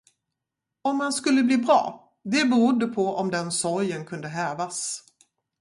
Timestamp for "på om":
2.87-3.31